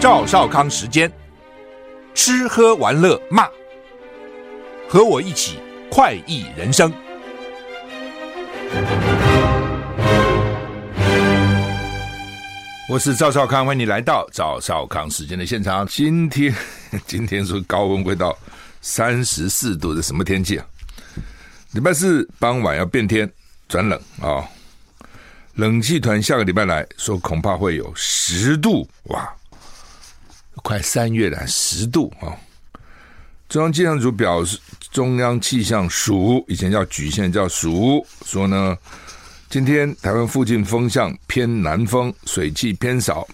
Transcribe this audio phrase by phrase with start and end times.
[0.00, 1.10] 赵少康时间，
[2.14, 3.48] 吃喝玩乐骂，
[4.88, 5.58] 和我一起
[5.90, 6.92] 快意人生。
[12.88, 15.84] 我是赵少康，欢迎你来到赵少康时间的现场。
[15.88, 16.54] 今天，
[17.04, 18.38] 今天说高温会到
[18.80, 20.66] 三十四度的什么天气啊？
[21.72, 23.28] 礼拜四傍晚要变天
[23.68, 24.46] 转冷啊、
[25.54, 29.28] 冷气团下个礼拜来说，恐怕会有十度哇！
[30.68, 32.36] 快三月了，十度啊！
[33.48, 34.58] 中央气象组表示，
[34.90, 38.76] 中央气象署以前叫局，现叫署，说呢，
[39.48, 43.26] 今天台湾附近风向偏南风，水汽偏少。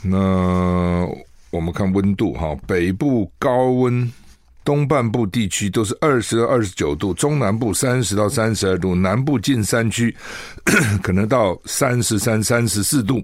[0.00, 1.06] 那
[1.50, 4.10] 我们看温度哈，北部高温，
[4.64, 10.16] 东半部地区都是二十到二十九度，中南部三十到三十二度，南部近山区
[11.04, 13.22] 可能到三十三、三十四度。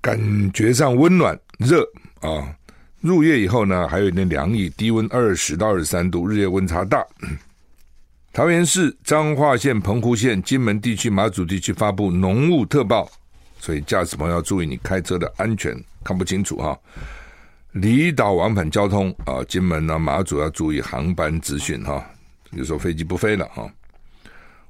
[0.00, 0.18] 感
[0.52, 1.86] 觉上温暖热
[2.20, 2.54] 啊，
[3.00, 7.04] 入夜以后呢，还有一点凉意，低温二十到二十三度，日夜温差大。
[8.32, 13.10] 桃园市、彰化县、澎湖县、金门地区、马祖地区发布浓雾特报，
[13.58, 16.78] 所以驾驶朋友要注意你开车的安全，看不清楚哈。
[17.72, 22.04] 离岛往返交通啊，金门呢、马祖要注意航班资讯哈，
[22.52, 23.68] 有时候飞机不飞了哈。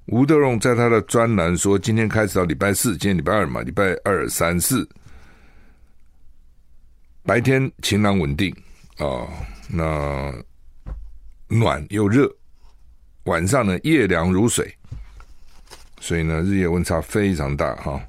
[0.06, 4.88] 吴德荣在他的专栏说，今天开始到礼拜四，今天礼拜二嘛，礼拜二、三、四。
[7.30, 8.50] 白天晴朗稳定
[8.96, 9.28] 啊、哦，
[9.68, 10.34] 那
[11.46, 12.28] 暖又热，
[13.22, 14.76] 晚上呢夜凉如水，
[16.00, 18.02] 所以呢日夜温差非常大哈、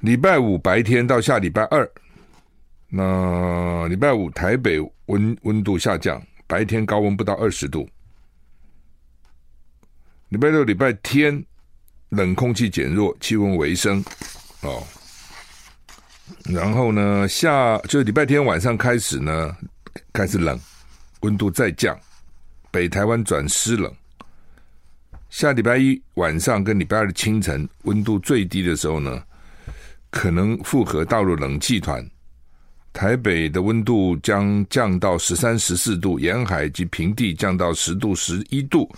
[0.00, 1.88] 礼拜五白天到下礼拜二，
[2.88, 7.88] 那礼拜五台北温温度下降，白天高温不到二十度。
[10.30, 11.46] 礼拜六、礼拜天
[12.08, 14.04] 冷空气减弱，气温回升
[14.62, 14.84] 哦。
[16.50, 19.56] 然后呢，下就礼拜天晚上开始呢，
[20.12, 20.58] 开始冷，
[21.20, 21.98] 温度再降，
[22.70, 23.92] 北台湾转湿冷。
[25.30, 29.22] 下礼拜一晚上跟礼拜二的清晨，温度最低的时候呢，
[30.10, 32.04] 可能复合大陆冷气团，
[32.92, 38.90] 台北的温度将降到十三、十四度，沿海及平地降到十度、十一度。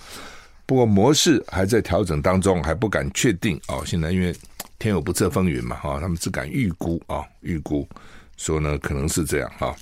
[0.65, 3.83] 不过模式还在调整当中，还不敢确定哦。
[3.84, 4.34] 现在因为。
[4.78, 7.89] 天有不测风云嘛，哈，他们只敢预估啊，预估
[8.37, 9.75] 说呢，可能是这样哈。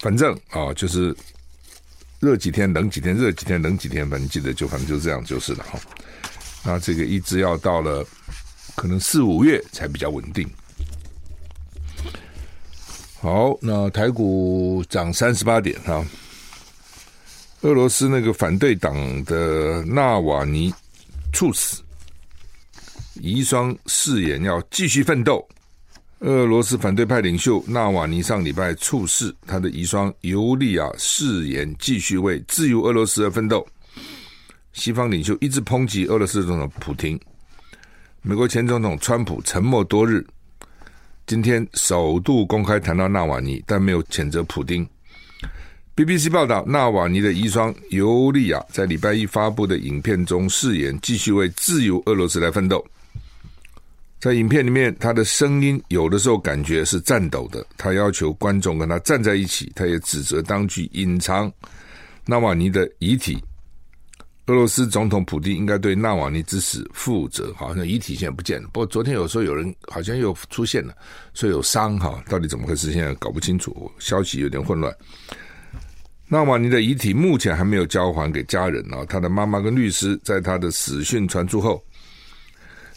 [0.00, 1.16] 反正啊，就是
[2.18, 5.78] 热几天，冷几天，热几天，冷几天，反正记得就反正就这样就是了哈。
[6.64, 8.04] 那这个一直要到了
[8.74, 10.48] 可能四五月才比较稳定。
[13.20, 16.04] 好，那台股涨三十八点哈。
[17.62, 20.72] 俄罗斯那个反对党的纳瓦尼
[21.32, 21.82] 猝死。
[23.20, 25.46] 遗孀誓言要继续奋斗。
[26.20, 33.66] 俄罗斯反对派领袖纳瓦尼上礼拜猝死，他的遗孀尤利亚誓言继续为自由俄罗斯而奋斗。
[34.72, 37.18] 西方领袖一直抨击俄罗斯总统普丁。
[38.20, 40.26] 美国前总统川普沉默多日，
[41.24, 44.86] 今天首度公开谈到纳瓦尼，但没有谴责普丁。
[45.94, 52.84] BBC 报道，纳瓦尼的遗孀尤利亚在礼拜一发布的影片中誓言继续为自由俄罗斯来奋斗。
[54.20, 57.64] 在影片里面，他的声音有的时候感觉是颤抖的。
[57.76, 61.50] 他要求观众跟他站在一起，他也指责当局隐藏
[62.26, 63.38] 纳瓦尼的遗体。
[64.46, 67.52] 俄罗斯总统普京应该对纳瓦尼之死负责。
[67.54, 70.92] 好像遗体现在不见了，不过昨天有时候有人好像又出现了，
[71.32, 72.90] 说有伤哈，到底怎么回事？
[72.90, 74.92] 现在搞不清楚，消息有点混乱。
[76.26, 81.80] 纳瓦尼的遗体目前还没有交还给家人啊，他的妈妈跟律师在他的死讯传出后。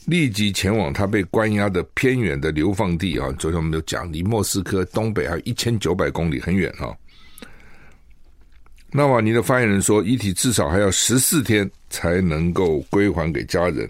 [0.05, 3.31] 立即前往他被关押的偏远的流放地啊！
[3.37, 6.89] 昨天我们有讲，离莫斯科东北还有一千九百公里，很远啊。
[8.91, 13.89] 纳瓦尼的发言人说，遗体至少还要十四天才能够归还给家人。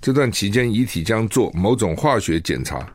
[0.00, 2.86] 这段期间，遗体将做某种化学检查。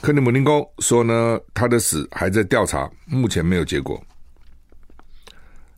[0.00, 4.02] 克里姆林宫说呢，他的死还在调查，目前没有结果。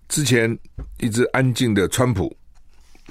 [0.08, 0.56] 之前
[0.98, 2.34] 一直安静的川普。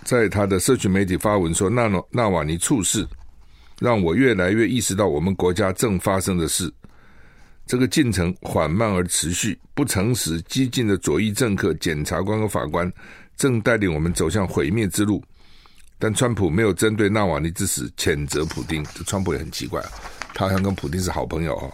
[0.06, 3.06] 在他的社群媒体发文说：“纳诺纳瓦尼猝死，
[3.80, 6.72] 让我越来越意识到我们国家正发生的事。
[7.66, 12.90] 这个进程缓慢而持续，不诚实、激进的左翼政客、检察官和法官
[13.36, 15.24] 正带领我们走向毁灭之路。
[15.98, 19.84] 但川普没有针对纳瓦尼之死谴责普丁，这川普也很奇怪，
[20.36, 21.72] 他好像跟普丁是好朋友啊。”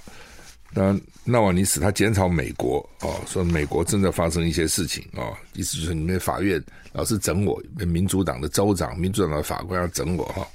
[0.73, 6.63] 那纳瓦尼死，他检讨美国哦，说美国正在发生一些事情哦，意思就是你们法院
[6.93, 10.47] 老是整我，民主党的州长、民主党的法官要整我哈，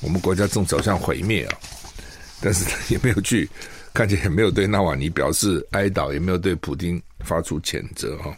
[0.00, 1.58] 我们国家正走向毁灭啊。
[2.44, 3.48] 但是也没有去，
[3.94, 8.36] 看起来也没有对纳瓦尼表示哀悼，也没有对普丁发出谴责哈。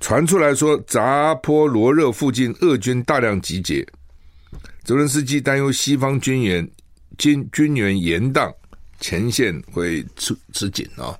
[0.00, 3.86] 传出来说，扎波罗热附近俄军大量集结，
[4.82, 6.66] 泽伦斯基担忧西方军援
[7.18, 8.50] 军军援延宕，
[9.00, 11.16] 前线会吃吃紧啊。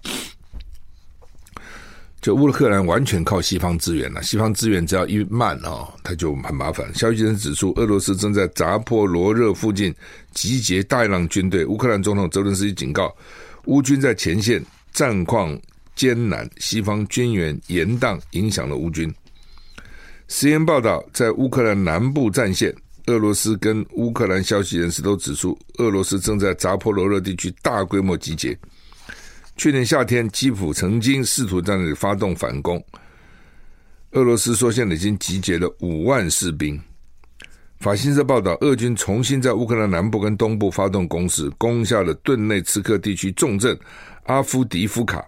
[2.21, 6.95] 就乌克兰完全靠西方资源了，西方资源只要一慢啊，它就很麻烦。
[6.95, 9.95] 消息人士指出，俄罗斯正在扎波罗热附近
[10.35, 11.65] 集结大量军队。
[11.65, 13.11] 乌克兰总统泽伦斯基警告，
[13.65, 14.63] 乌军在前线
[14.93, 15.59] 战况
[15.97, 19.11] 艰难，西方军援延宕影响了乌军。
[20.29, 22.75] CNN 报道，在乌克兰南部战线，
[23.11, 28.57] 俄罗斯跟乌克兰消息人士都指出，俄罗斯正在扎波罗热地区大规模集结。
[29.57, 32.81] 去年夏天，基辅曾经试图在那里发动反攻。
[34.13, 36.81] 俄罗斯说，现在已经集结了五万士兵。
[37.81, 43.77] 法新社报道，俄军重新在乌克兰南部跟东部发动攻势，攻下了顿内茨克地区重镇
[44.27, 45.27] 阿夫迪夫卡。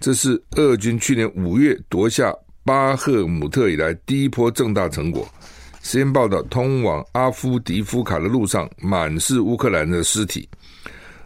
[0.00, 5.26] 这是俄军去年五月夺下巴赫姆特以来第一波重大成果。
[5.98, 10.48] 先报道，通往阿夫迪夫卡的路上满是乌克兰的尸体。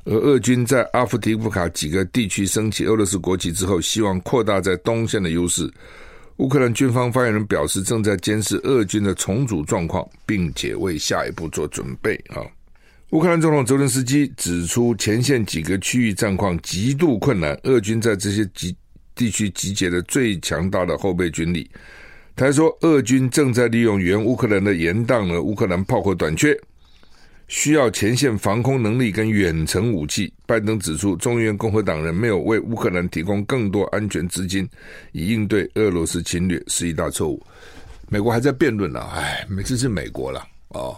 [0.04, 5.70] 而俄军在阿夫迪夫卡几个地区升起俄罗斯国旗之后，希望扩大在东线的优势。
[6.38, 12.14] 乌克兰军方发言人表示，正在监视俄军的重组状况，并且为下一步做准备。
[12.30, 12.40] 啊，
[13.10, 18.74] 乌克兰总统泽伦斯基指出，前线几个区域战况极度困难，俄军在这些集
[19.14, 21.70] 地区集结了最强大的后备军力。
[22.36, 26.58] 他说，俄军正在利用原乌克兰的延宕了乌克兰炮火短缺。
[27.46, 30.32] 需要前线防空能力跟远程武器。
[30.46, 34.66] 拜登指出，众议院共和党人没有为乌克兰提供更多安全资金，
[35.12, 37.40] 以应对俄罗斯侵略，是一大错误。
[38.08, 40.96] 美国还在辩论呢，哎，每次是美国了哦。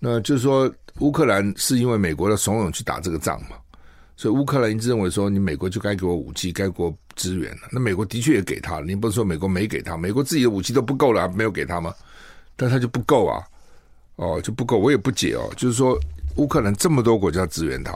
[0.00, 3.56] 那就是说，乌克兰是因为美国的怂恿去打这个仗嘛，
[4.18, 7.68] 所以乌克兰一直认为说，你美国就该给我武器，该给我支援了。
[7.70, 11.94] 那美国的确也给他了，你不是说美国没给他，美国自己的武器都不够了，没有给他吗？
[12.56, 13.40] 但他就不够啊。
[14.16, 15.48] 哦，就不够，我也不解哦。
[15.56, 15.96] 就是说，
[16.34, 17.92] 乌克兰这么多国家支援他，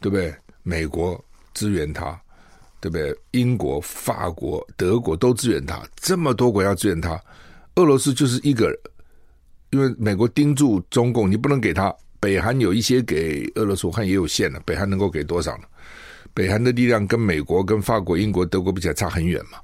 [0.00, 0.34] 对不对？
[0.62, 1.22] 美国
[1.52, 2.18] 支援他，
[2.80, 3.14] 对不对？
[3.32, 7.22] 英国、法国、德国都支援他，这么多国家支援他，
[7.74, 8.74] 俄罗斯就是一个。
[9.72, 11.94] 因为美国盯住中共，你不能给他。
[12.20, 14.60] 北韩有一些给俄罗斯，我看也有限了。
[14.66, 15.64] 北韩能够给多少呢？
[16.34, 19.58] 北韩的力量跟美国、跟法国、英国、德国比起来差很远嘛。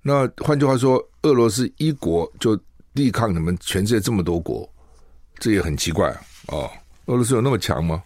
[0.00, 2.58] 那换句话说，俄罗斯一国就
[2.94, 4.66] 抵抗你们全世界这么多国。
[5.38, 6.08] 这也很奇怪
[6.46, 6.70] 哦，
[7.06, 8.02] 俄罗斯有那么强吗？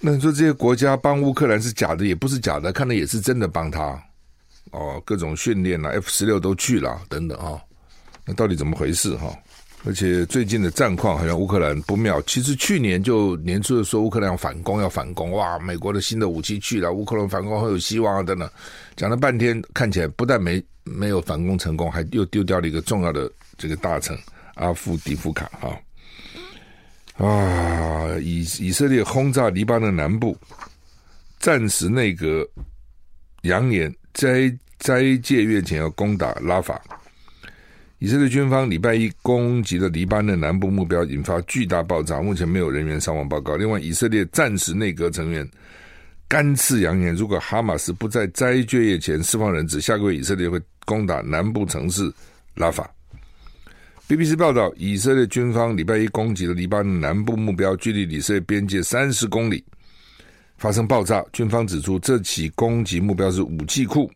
[0.00, 4.00] 那你说这些国家帮乌克兰是假的，也不是假的，看的也是真的帮他
[4.70, 7.60] 哦，各种训练啊，F 十六都去了等等啊，
[8.24, 9.36] 那到底怎么回事哈？
[9.84, 12.20] 而且最近的战况好像乌克兰不妙。
[12.22, 18.50] 其实去年就年初的说乌克兰要反攻，要反攻，哇，美国的新的武器去了，乌克兰反攻很有希望啊等等，
[18.96, 24.18] 讲了半天，看起来不但没没有反攻成功，还又丢掉了一个重要的这个大臣。
[24.54, 28.18] 阿夫迪夫卡啊啊！
[28.20, 30.36] 以以色列轰炸黎巴嫩南部，
[31.38, 32.44] 战时内阁
[33.42, 36.82] 扬言斋斋戒月前要攻打拉法。
[38.00, 43.56] 以色列军方礼拜一攻击了黎巴嫩南部目标，引发巨大爆炸，目前没有人员伤亡报告。
[43.56, 45.48] 另外，以色列战时内阁成员
[46.28, 52.08] 干脆扬言，如果哈马斯不在斋戒月前释放人质，下个月以色列会攻打南部城市
[52.54, 52.88] 拉法。
[54.08, 59.64] BBC 报道，以色列军方礼拜一攻击了黎巴嫩南部目标，距离以色列边界三十公里，
[60.56, 61.24] 发生爆炸。
[61.32, 64.08] 军方指出，这起攻击目标是武器库，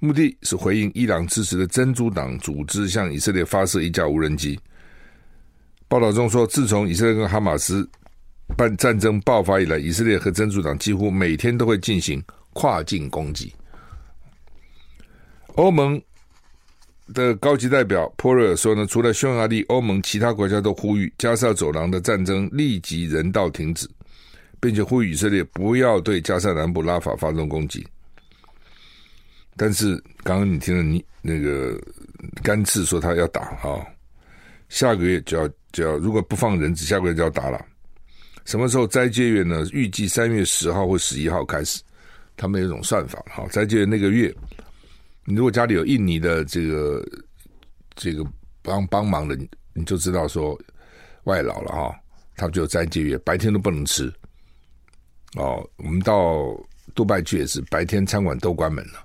[0.00, 4.58] 目的是回应伊朗支持的真主党组织向以色列发射一架无人机。
[5.86, 7.88] 报道中说，自从以色列跟哈马斯
[8.56, 12.20] 办战争爆发以来，以色列和真主党几乎每天都会进行
[12.52, 13.54] 跨境攻击。
[15.54, 16.02] 欧盟。
[17.12, 23.90] 的高级代表波瑞尔说呢，除了匈牙利，欧盟其他国家都呼吁加萨走廊的战争立即人道停止，
[24.60, 27.84] 并且呼吁以色列不要对加萨南部拉法发动攻击。
[29.56, 31.78] 但是刚刚你听了你那个
[32.42, 33.84] 甘茨说他要打啊，
[34.68, 37.64] 下个月就要就要，如果不放人质，下个月就要打了。
[38.46, 39.64] 什么时候斋戒月呢？
[39.70, 41.82] 预计三月十号或十一号开始，
[42.36, 44.34] 他们有一种算法，哈，斋戒月那个月。
[45.24, 47.06] 你如果家里有印尼的这个
[47.94, 48.24] 这个
[48.62, 49.38] 帮帮忙的，
[49.74, 50.58] 你就知道说
[51.24, 51.94] 外劳了哈，
[52.34, 54.12] 他们就斋戒月，白天都不能吃。
[55.36, 56.58] 哦，我们到
[56.94, 59.04] 杜拜去也是，白天餐馆都关门了。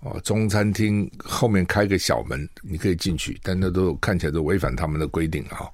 [0.00, 5.66] 哦，中餐厅后面开个小门，你可以进去，但那都看起来都违反他们的规定啊。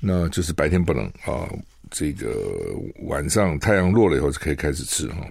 [0.00, 1.46] 那就是白天不能啊，
[1.90, 2.34] 这个
[3.02, 5.26] 晚上太阳落了以后就可以开始吃哈。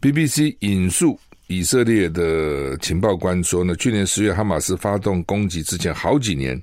[0.00, 6.60] BBC 引述以色列的情报官说呢，去年十月哈马斯发动攻击之前好几年，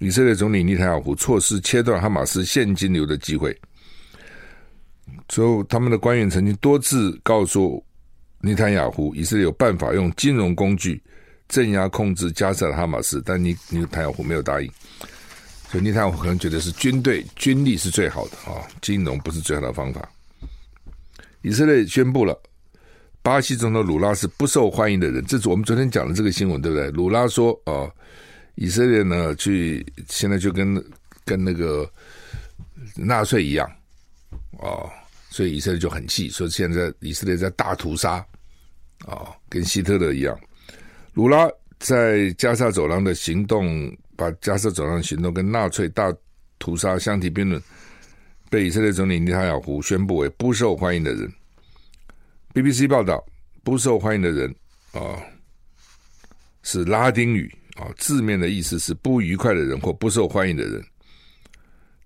[0.00, 3.56] 以色列总理内塔尼亚胡错失切断哈马斯现金流的机会。
[5.28, 7.84] 之后，他们的官员曾经多次告诉
[8.40, 11.02] 尼坦雅胡，以色列有办法用金融工具
[11.48, 14.70] 镇压控制加沙的哈马斯，但尼内塔尼亚胡没有答应。
[15.68, 20.08] 所以内塔尼亚胡可能觉得是军队军力是最好的啊，金融不是最好的方法。
[21.42, 22.40] 以色列宣布了，
[23.22, 26.88] 巴西总统鲁拉是不受欢迎的人，这是我们昨天讲的这个新闻，对不对？
[26.92, 27.90] 鲁拉说：“哦，
[28.54, 30.82] 以色列呢，去现在就跟
[31.24, 31.88] 跟那个
[32.94, 33.68] 纳粹一样。”
[34.58, 34.88] 哦，
[35.36, 38.24] 所以以色列就很气，说现在以色列在大屠杀，
[39.04, 40.34] 啊、跟希特勒一样。
[41.12, 41.46] 鲁拉
[41.78, 46.10] 在加沙走廊的行动，把加沙走廊的行动跟纳粹大
[46.58, 47.62] 屠杀相提并论，
[48.48, 51.30] 被以色列总理内塔尼亚胡宣布为不受欢迎的人。
[52.54, 53.22] BBC 报道，
[53.62, 54.50] 不受欢迎的人
[54.92, 55.20] 啊、
[56.62, 60.82] 是拉丁语啊、字面的意思是不愉快的人或不受欢迎的人。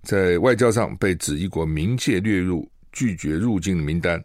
[0.03, 4.23] 在外交上被指一国明确列入拒绝入境的名单，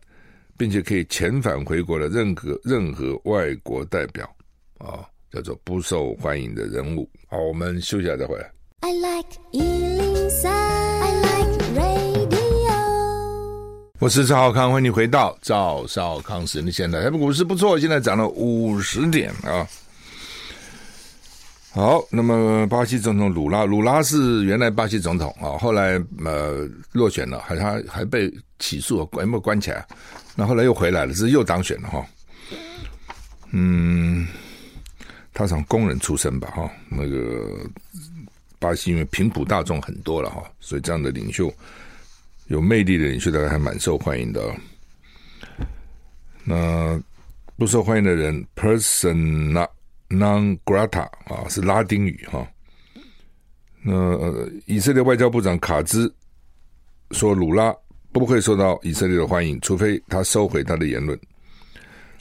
[0.58, 4.30] 并且可以遣返回国的任何任何外国代表，
[4.78, 7.10] 啊，叫做不受欢迎的人物。
[7.28, 8.52] 好，我们休息一下再回来。
[8.82, 12.26] I like 103, I like radio。
[14.00, 17.02] 我是赵少康，欢迎你回到赵少康时间的现代。
[17.02, 19.68] 台北股市不错，现在涨了五十点啊。
[21.72, 29.86] 好，那么巴西总统鲁拉，鲁拉是原来巴西总统啊，后来呃落选了，还他还被起诉，关没关起来？
[30.36, 32.06] 那后来又回来了，是又当选了哈。
[33.52, 34.28] 嗯，
[35.34, 37.70] 他从工人出身吧哈，那个
[38.60, 41.54] 巴西因为贫苦大众很多了哈，所以这样的领袖
[42.48, 44.56] 有魅力的领袖大概还蛮受欢迎的。
[46.44, 47.02] 那
[47.58, 49.68] 不受欢迎的人，persona。
[50.08, 52.48] Non grata 啊，是拉丁语哈。
[53.82, 53.92] 那、
[54.68, 56.14] 以色列外交部长卡兹
[57.10, 57.76] 说，鲁拉
[58.16, 61.20] 不会受到以色列的欢迎，除非他收回他的言论。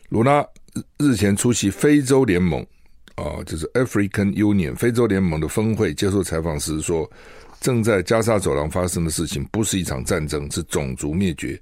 [0.09, 0.45] 鲁拉
[0.99, 2.61] 日前出席非洲联盟
[3.15, 7.09] 啊，就是 African Union 非洲联盟的峰会，接受采访时说，
[7.61, 11.57] 正在加沙走廊发生的事情不是一场战争，是种族灭绝。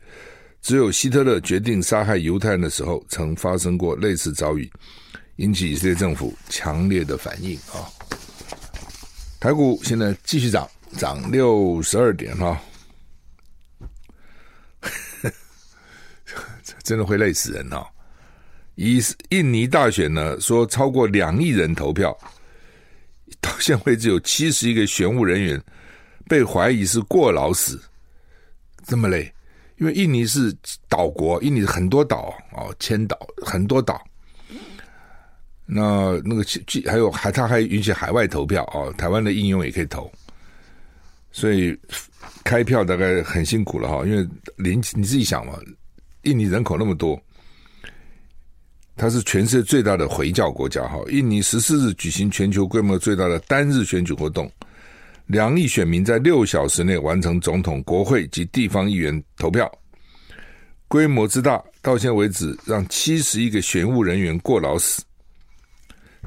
[0.63, 4.67] 只有希特勒决定杀害犹太人的时候，曾发生过类似遭遇。
[5.37, 7.85] 引起以色列政府强烈的反应啊！
[9.39, 12.59] 台股现在继续涨，涨六十二点哈，
[16.83, 17.87] 真的会累死人哈！
[18.75, 22.17] 以印尼大选呢，说超过两亿人投票，
[23.41, 25.63] 到现在为止有七十一个选务人员
[26.27, 27.81] 被怀疑是过劳死，
[28.87, 29.33] 这么累？
[29.77, 30.55] 因为印尼是
[30.89, 34.01] 岛国，印尼很多岛哦，千岛很多岛。
[35.67, 36.45] 那那个
[36.91, 40.11] 还有还他还允许海外投票哦，台湾的应用也可以投，
[41.31, 41.77] 所以
[42.45, 45.59] 开票大概很辛苦了哈，因为连你自己想嘛，
[46.23, 47.21] 印尼人口那么多，
[48.97, 50.99] 它是全世界最大的回教国家哈。
[51.11, 54.51] 印尼十四日举行全球规模最大的单日选举活动，
[55.27, 59.71] 两亿选民在六小时内完成总统、国会及地方议员投票，
[60.89, 65.03] 规模之大，到现在为止让七十一个选务人员过劳死。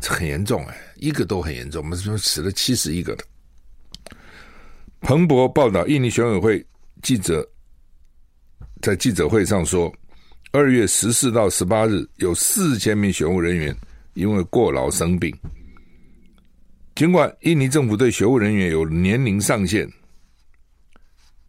[0.02, 1.82] 这很严重哎，一个都很严重。
[1.82, 3.24] 我们说死了七十一个的。
[5.00, 6.66] 彭博报道，印尼选委会
[7.02, 7.48] 记者
[8.86, 9.92] 在记者会上说，
[10.52, 13.76] 二月十四到十八日有四千名选务人员
[14.14, 15.36] 因为过劳生病。
[16.94, 19.92] 尽管印尼政府对选务人员有年龄上限，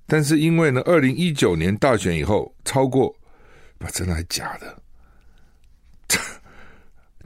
[0.07, 3.15] 但是因为呢，二零一九年大选以后，超过，
[3.77, 4.83] 不，真的还假的？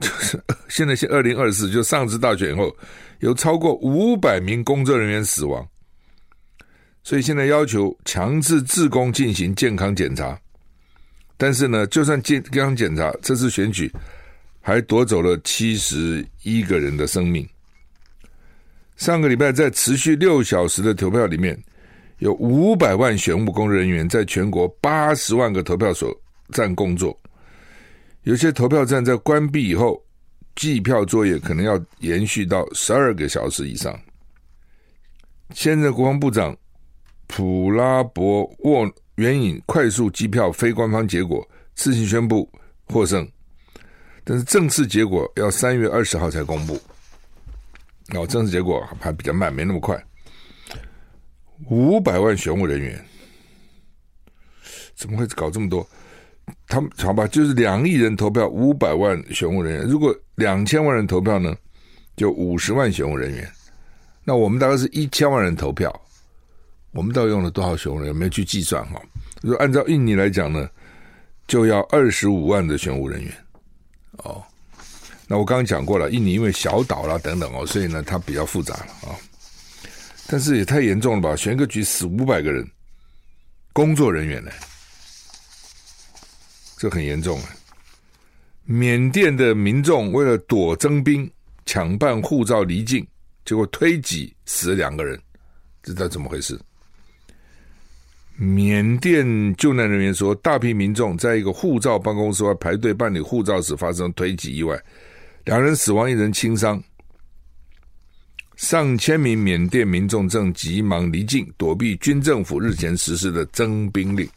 [0.01, 2.75] 就是现在是二零二四，就上次大选以后，
[3.19, 5.65] 有超过五百名工作人员死亡，
[7.03, 10.39] 所以现在要求强制自工进行健康检查。
[11.37, 13.91] 但是呢，就算健康检查，这次选举
[14.61, 17.47] 还夺走了七十一个人的生命。
[18.95, 21.59] 上个礼拜在持续六小时的投票里面，
[22.19, 26.15] 有五百万选务工作人员在全国八十万个投票所
[26.53, 27.19] 站工作。
[28.21, 29.99] 有些投票站在关闭以后，
[30.55, 33.99] 计票作业可能要延续到十二个小时以上。
[35.55, 36.55] 现任国防部长
[37.31, 38.85] 普拉博沃
[39.15, 42.47] 援引快速计票非官方结果，自行宣布
[42.83, 43.25] 获胜，
[44.25, 46.77] 但是正式结果要三月二十号才公布。
[48.13, 49.97] 哦，正式结果还比较慢，没那么快。
[51.69, 53.01] 五百万选务人员，
[54.93, 55.87] 怎么会搞这么多？
[56.67, 59.87] 他们好吧，就是两亿人投票，五百万选务人员。
[59.87, 61.55] 如果两千万人投票呢，
[62.17, 63.49] 就五十万选务人员。
[64.25, 65.89] 那我们大概是一千万人投票，
[66.91, 68.15] 我们到底用了多少选务人员？
[68.15, 69.01] 没有去计算哈。
[69.41, 70.69] 如果按照印尼来讲呢，
[71.47, 73.33] 就要二十五万的选务人员。
[74.17, 74.43] 哦，
[75.27, 79.15] 那我刚刚讲过了，印尼因为小岛啦等等哦，所以呢它比较复杂了啊。
[80.27, 81.35] 但是也太严重了吧？
[81.35, 82.69] 选个局死五百个人，
[83.73, 84.51] 工作人员呢？
[86.77, 87.49] 这很严重啊！
[88.63, 91.29] 缅甸的民众为了躲征兵，
[91.65, 93.05] 抢办护照离境，
[93.45, 95.21] 结果推挤死了两个人，
[95.83, 96.59] 这知道怎么回事？
[98.43, 104.75] 缅甸救难人员说，大批民众在一个护照办公室外排队办理护照时发生推挤意外，
[105.45, 106.81] 两人死亡，一人轻伤。
[108.55, 114.27] 上千名缅甸民众正急忙离境，躲避军政府日前实施的征兵令。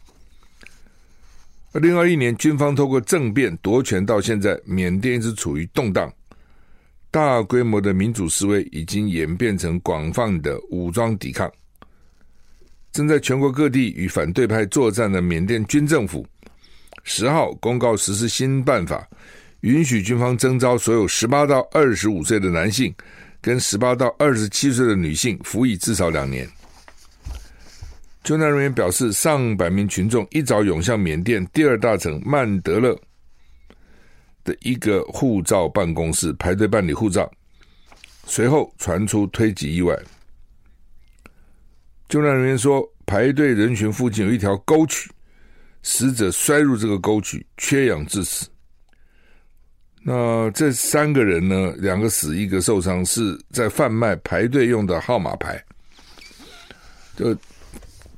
[1.71, 6.13] 二零二一年，军方透过政变夺权，到现在，缅甸一直处于动荡，
[7.09, 11.51] 大规模的民主示威已经演变成广泛的武装抵抗。
[12.95, 16.25] 正在全国各地与反对派作战的缅甸军政府，
[17.03, 19.05] 十号公告实施新办法，
[19.59, 22.95] 允许军方征召所有十八到二十五岁的男性
[23.41, 26.47] 跟十八到二十七岁的女性服役至少两年。
[28.23, 32.97] 救难人员表示，上百名群众一早涌向缅甸第二大城曼德勒
[34.45, 37.29] 的一个护照办公室排队办理护照，
[38.25, 39.93] 随后传出推挤意外。
[42.15, 45.11] 救难人员说，排队人群附近有一条沟渠，
[45.83, 48.47] 死者摔入这个沟渠，缺氧致死。
[50.01, 51.73] 那这三个人呢？
[51.77, 55.61] 两个死，一个受伤，是在贩卖排队用的号码牌，
[57.17, 57.35] 就。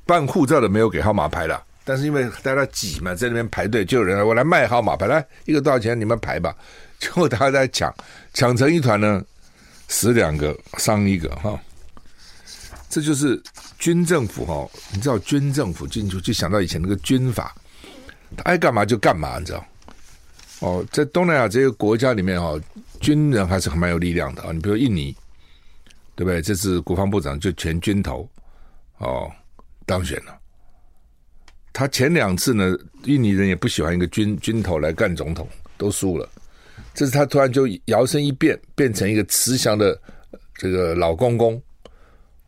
[0.06, 5.98] 办护照的没有给号码牌了，但是因为大家挤嘛，在那边排队，就有人来，我来卖号码牌，来一个多少钱？
[5.98, 6.56] 你们排吧。
[7.00, 7.92] 结果大家在抢，
[8.32, 9.24] 抢成一团呢，
[9.88, 11.60] 死两个，伤一个，哈。
[12.88, 13.40] 这就是
[13.78, 17.54] 军政府哈，你知道军政府进去就想到以前那个军阀，
[18.36, 19.64] 他爱干嘛就干嘛，你知道？
[20.60, 22.58] 哦，在东南亚这些国家里面哈，
[23.00, 24.52] 军人还是很蛮有力量的啊。
[24.52, 25.16] 你比如印尼，
[26.16, 26.42] 对不对？
[26.42, 28.28] 这次国防部长就全军头，
[28.98, 29.30] 哦。
[29.86, 30.38] 当选了，
[31.72, 35.48] 他前两次呢，印尼人也不喜欢一个军军头来干总统，
[35.78, 36.28] 都输了。
[36.92, 39.98] 这次他突然就摇身一变，变成一个慈祥的
[40.56, 41.58] 这个老公公，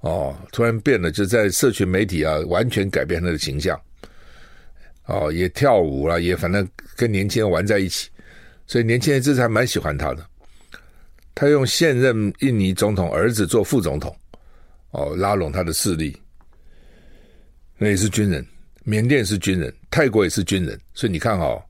[0.01, 3.79] 哦，突然变了，就在社群媒体啊，完全改变他的形象。
[5.07, 8.09] 哦，也跳舞了，也反正跟年轻人玩在一起，
[8.67, 10.25] 所以年轻人这次还蛮喜欢他的。
[11.35, 14.15] 他用现任印尼总统儿子做副总统，
[14.91, 16.17] 哦，拉拢他的势力。
[17.77, 18.47] 那也是军人，
[18.85, 21.63] 缅甸是军人，泰国也是军人，所以你看哦，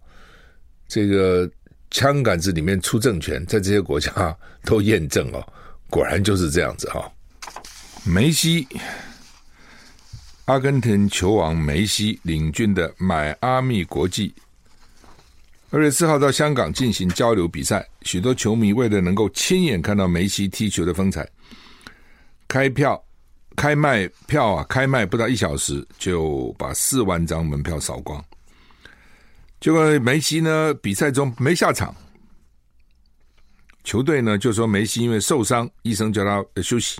[0.87, 1.51] 这个
[1.90, 5.43] 枪杆子里面出政权，在这些国家都验证哦，
[5.88, 7.12] 果然就是这样子哈、哦。
[8.04, 8.66] 梅西，
[10.46, 14.34] 阿根廷球王梅西领军的迈阿密国际，
[15.70, 21.28] 二月四号到香港进行交流比赛，许多球迷为了能够亲眼看到梅西踢球的风采，
[22.48, 23.02] 开票。
[23.56, 24.64] 开卖票啊！
[24.68, 28.24] 开卖不到一小时就把四万张门票扫光。
[29.60, 31.94] 结果梅西呢，比赛中没下场，
[33.84, 36.98] 球队呢就说梅西因为受伤，医生叫他休息。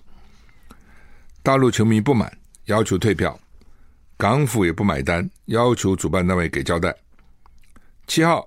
[1.43, 2.31] 大陆球迷不满，
[2.67, 3.39] 要求退票，
[4.19, 6.95] 港府也不买单，要求主办单位给交代。
[8.07, 8.47] 七号，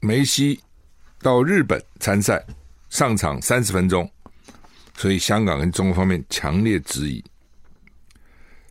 [0.00, 0.58] 梅西
[1.20, 2.42] 到日本参赛，
[2.88, 4.10] 上场三十分钟。
[4.96, 7.22] 所以，香港跟中国方面强烈质疑。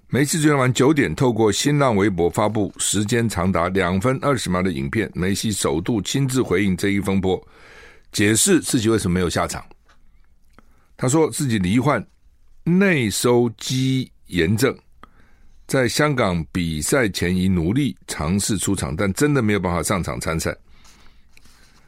[0.09, 7.41] 梅西昨天晚九点透过新浪微博发布时间长达两分二十秒的影片，梅西首度亲自回应这一风波，
[8.11, 9.63] 解释自己为什么没有下场。
[10.97, 12.05] 他说自己罹患
[12.67, 14.77] 内收肌炎症，
[15.67, 20.53] 在香港比赛前已努力尝试出场，但真的没有办法上场参赛。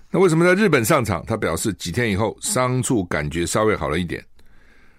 [0.09, 1.21] 那为什么在日本上场？
[1.27, 4.25] 他表示几天以后伤处感觉稍微好了一点。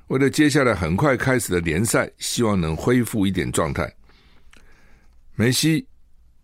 [0.09, 3.91] 为了接下来很快开始的联赛，希望能恢复一点状态。
[5.35, 5.87] 梅西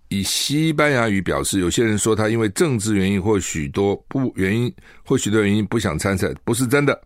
[0.08, 6.98] 以西班牙语表示，有些人说他因为政治原因或许多不原因或许多原因不想参赛，不是真的。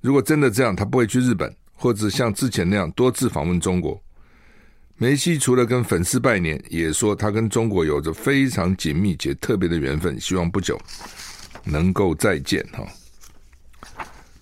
[0.00, 4.00] 如果真的这样，他不会去日本，或者像之前那样多次访问中国。
[4.96, 10.78] 梅西除了跟粉丝拜年，也说他跟中国有着非常紧密且特别的缘分，希望不久
[11.64, 12.86] 能够再见哈。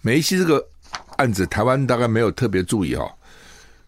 [0.00, 0.68] 梅西这个
[1.16, 3.08] 案子，台湾大概没有特别注意哈、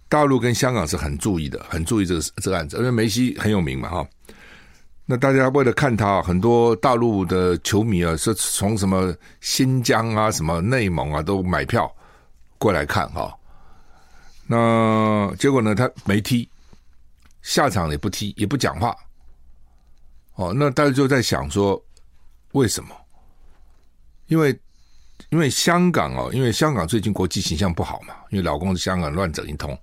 [0.08, 4.08] 大陆跟香港是很注意的，很注意这个这个案子，因为梅西很有名嘛哈、
[5.10, 11.92] 那大家为了看他，很多大陆的球迷啊，是从什么新疆啊、什么内蒙啊都买票
[12.58, 13.34] 过来看哈、哦。
[14.46, 16.48] 那结果呢，他没踢，
[17.42, 18.96] 下场也不踢，也不讲话。
[20.36, 21.82] 哦，那大家就在想说，
[22.52, 22.94] 为什么？
[24.28, 24.56] 因为，
[25.30, 29.76] 因为香港哦，因为香港最近国际形象不好嘛，因为老公在香港乱整一通，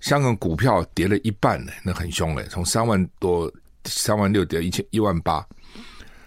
[0.00, 3.52] 香港股票跌了一半呢，那很凶嘞，从三万多、
[3.90, 5.46] 三万六跌一千一万八，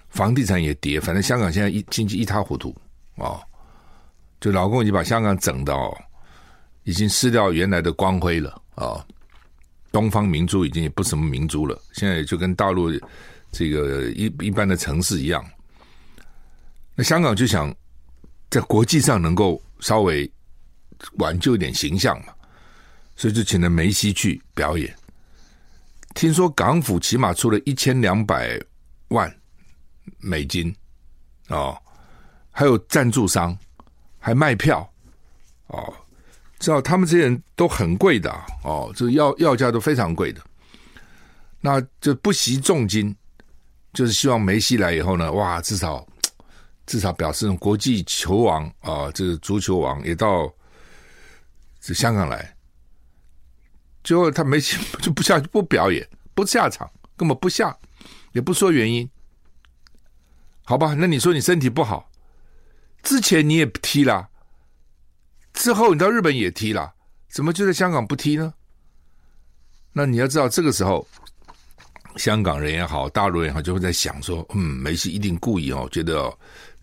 [0.09, 2.75] 房地产也跌，反正香港现在一经济一塌糊涂
[3.15, 3.39] 哦，
[4.39, 5.97] 就老公已经把香港整到
[6.83, 9.05] 已经失掉原来的光辉了啊、
[9.91, 12.91] 东方明珠已经也不什么明珠了，现在就跟大陆。
[13.53, 15.45] 这个一一般的城市一样，
[16.95, 17.75] 那香港就想
[18.49, 20.31] 在国际上能够稍微
[21.17, 22.33] 挽救一点形象嘛，
[23.17, 24.95] 所以就请了梅西去表演。
[26.13, 28.59] 听说港府起码出了一千两百
[29.09, 29.33] 万
[30.19, 30.73] 美金
[31.49, 31.77] 哦，
[32.51, 33.57] 还有赞助商，
[34.19, 34.87] 还卖票
[35.67, 35.93] 哦，
[36.59, 38.31] 知道他们这些人都很贵的
[38.63, 40.41] 哦，这个要要价都非常贵的，
[41.59, 43.15] 那就不惜重金。
[43.93, 46.07] 就是希望梅西来以后呢，哇，至少
[46.85, 50.49] 至少表示国际球王啊，这个足球王也到
[51.81, 52.55] 这香港来。
[54.03, 57.75] 结果他梅西 就不下去，不表演，不下场，根本不下，
[58.33, 59.09] 也不说原因。
[60.63, 62.09] 好吧，那你说你身体不好，
[63.03, 64.29] 之前你也踢了，
[65.53, 66.93] 之后你到日本也踢了，
[67.29, 68.53] 怎么就在香港不踢呢？
[69.93, 71.07] 那你要知道，这个时候。
[72.17, 76.29] 香港人也好，大陆人也好，就会在想说：嗯，梅西一定故意哦，觉得，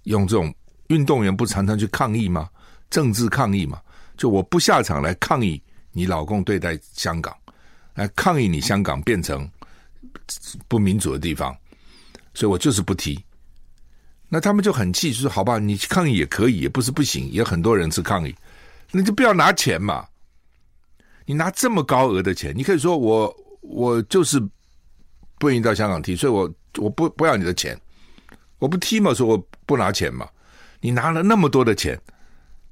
[0.05, 0.55] 用这种
[0.87, 2.49] 运动员不常常去抗议吗？
[2.89, 3.79] 政治抗议嘛，
[4.17, 7.37] 就我不下场来抗议你老公对待香港，
[7.95, 9.49] 来抗议你香港变成
[10.67, 11.57] 不民主的地方，
[12.35, 13.19] 所以我就是不踢。
[14.29, 18.35] 那他们就很气，就说：好吧，你抗议也可以，也不是不行，也很多人是抗议，
[18.91, 20.07] 那就不要拿钱嘛。
[21.25, 24.43] 你拿这么高额的钱，你可以说我我就是。
[25.41, 27.81] 不愿意到香港踢，所以我我不不要你的钱，
[28.59, 30.29] 我不踢嘛，说我不拿钱嘛。
[30.81, 31.97] 你拿了那么多的钱，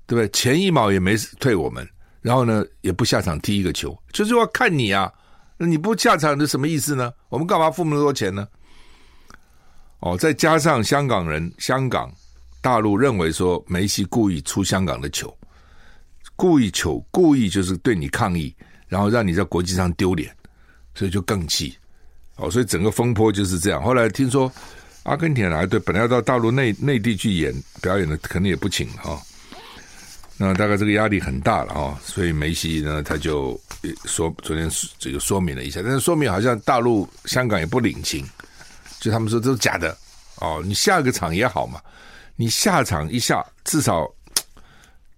[0.05, 0.29] 对不对？
[0.31, 1.88] 钱一毛也没退我们，
[2.27, 5.12] 然后呢也不下场踢一个球，就是要看你啊。
[5.57, 7.12] 那你不下场，是什么意思呢？
[7.29, 8.49] 我们干嘛付那么多钱呢？
[10.01, 12.12] 哦，再加上香港人、香港、
[12.61, 15.33] 大陆认为说梅西故意出香港的球，
[16.35, 18.53] 故意球，故意就是对你抗议，
[18.89, 20.35] 然后让你在国际上丢脸，
[20.97, 21.79] 所以就更气。
[22.39, 23.81] 哦，所以整个风波就是这样。
[23.81, 24.53] 后来听说
[25.05, 29.23] 阿根廷来队本来要到大陆内内地去演表演的，可能也不请哈、哦。
[30.38, 33.59] 那大概这个压力很大了啊、哦，所以梅西呢他就
[34.05, 38.27] 说昨天这个说明了一下，但是说明好像大陆香港也不领情，
[39.01, 39.96] 就他们说这是假的
[40.40, 40.62] 哦。
[40.64, 41.81] 你下个场也好嘛，
[42.37, 44.07] 你下场一下至少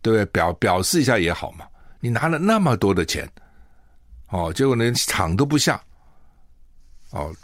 [0.03, 0.25] 对不对？
[0.27, 1.67] 表表示一下也好嘛。
[2.01, 3.29] 你拿了那么多的钱
[4.29, 5.81] 哦，结果连场都不下。
[7.11, 7.35] 哦，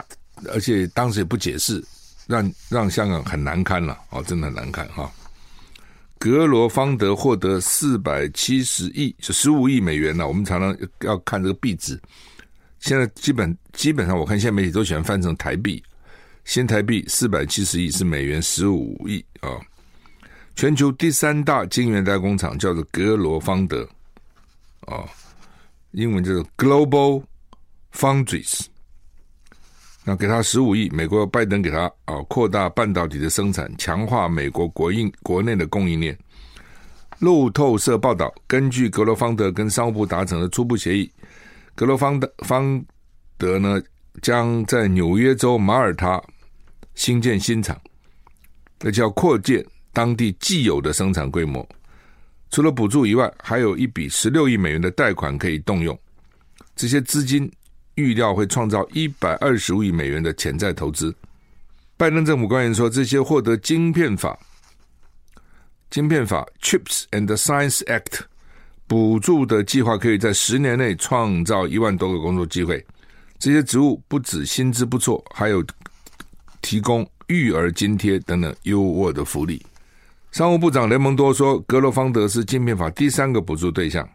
[0.53, 1.83] 而且当时也不解释，
[2.27, 3.97] 让让香港很难堪了。
[4.11, 5.11] 哦，真的很难堪哈。
[6.17, 10.27] 格罗方德获得四百七十亿，就十五亿美元呢。
[10.27, 11.99] 我们常常要看这个币值，
[12.79, 15.83] 现在基本基本上，我看现在媒体都喜欢翻成台币。
[16.45, 19.49] 新台币四百七十亿是美元十五亿啊。
[20.55, 23.87] 全球第三大晶圆代工厂叫做格罗方德，
[24.81, 25.03] 啊，
[25.91, 27.23] 英文叫做 Global
[27.93, 28.67] Foundries。
[30.07, 36.15] 那给他十五亿，美国拜登给他啊，扩大半导体的生产，强化美国国应国内的供应链。
[37.17, 41.11] 路透社报道，根据格罗方德跟商务部达成的初步协议，
[41.73, 42.85] 格罗方德方
[43.35, 43.81] 德呢
[44.21, 46.21] 将在纽约州马耳他
[46.93, 47.75] 新建新厂，
[48.83, 51.67] 而且要扩建当地既有的生产规模。
[52.51, 55.97] 除了补助以外，还有一笔十六亿美元的贷款可以动用，
[56.75, 57.51] 这些资金。
[57.95, 61.15] 预料会创造一百二十五亿美元的潜在投资。
[61.97, 64.37] 拜登政府官员说，这些获得晶片法、
[65.89, 68.21] 晶片法 （Chips and Science Act）
[68.85, 72.85] 补助的计划，可以在十年内创造一万多个工作机会。
[73.39, 75.63] 这些职务不止薪资不错，还有
[76.61, 79.65] 提供育儿津贴等等优渥的福利。
[80.31, 84.07] 商务部长雷蒙多说，格罗方德是晶片法第三个补助对象。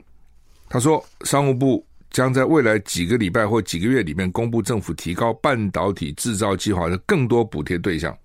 [0.69, 1.83] 他说，商务部。
[2.11, 8.17] 将在未来几个礼拜或几个月里面公布政府提高半导体制造计划的更多补贴对象。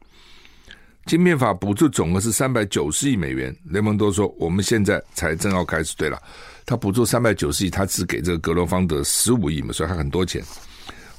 [1.06, 3.56] 晶片法补助总额是三百九十亿美元。
[3.66, 6.20] 雷蒙多说：“我们现在才正要开始。”对了，
[6.66, 10.44] 他补助三百九十亿，他只给这个格罗方德十五亿嘛，所以还很多钱。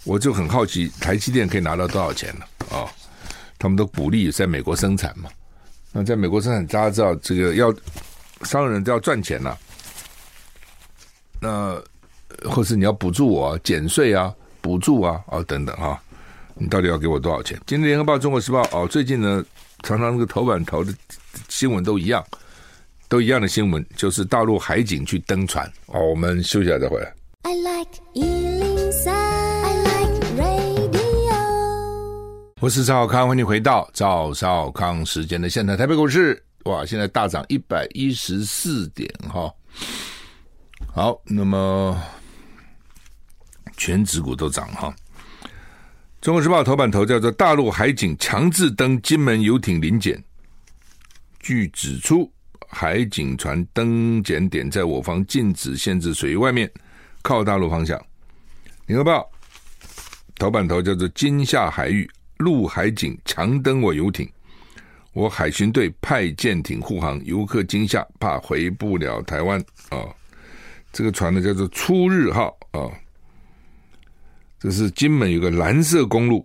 [0.02, 2.44] 我就很好奇，台积电可以拿到多少钱呢？
[2.76, 2.90] 啊、
[3.58, 5.30] 他们都鼓励在美国生产嘛。
[5.92, 7.72] 那在美国生产，大家知道这个要
[8.42, 9.56] 商人都要赚钱呐、
[11.40, 11.80] 那
[12.44, 16.02] 或是你要补助我、啊、减税啊、补助啊啊、哦、等等哈、啊，
[16.54, 17.60] 你到底要给我多少钱？
[17.66, 19.44] 今天联合报、中国时报哦，最近呢。
[19.82, 20.92] 常常那个头版头的
[21.50, 22.24] 新闻都一样，
[23.08, 25.70] 都一样的新闻，就是大陆海警去登船。
[25.88, 27.14] 哦，我们休息一下再回来。
[27.42, 31.36] I like 103, I like radio。
[32.58, 35.76] 我是赵少康，欢迎回到赵少康时间的现场。
[35.76, 39.52] 台北股市哇，现在大涨一百一十四点哈。
[40.92, 42.02] 好，那么
[43.76, 44.94] 全指股都涨哈。
[46.20, 50.20] 中国时报头版头叫做“大陆海警强制登金门游艇临检”，
[51.38, 52.28] 据指出，
[52.68, 56.68] 海警船登检点在我方禁止限制水域外面，
[57.22, 58.00] 靠大陆方向。
[58.86, 59.30] 联合报
[60.36, 64.28] 头版头叫做“金厦海域陆海警强登我游艇，
[65.12, 70.02] 我海巡队派舰艇护航，游客惊吓，怕回不了台湾。”啊，
[70.92, 72.90] 这个船呢叫做“初日号”啊。
[74.58, 76.44] 这是金门有个蓝色公路，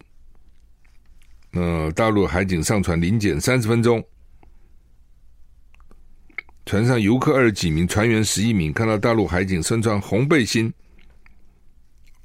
[1.54, 4.04] 呃，大陆海警上船临检三十分钟，
[6.65, 10.71] 船上游客二十几名，船员十一名，看到大陆海警身穿红背心，